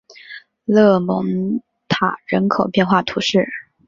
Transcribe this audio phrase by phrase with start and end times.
[0.65, 3.47] 勒蒙塔人口变化图示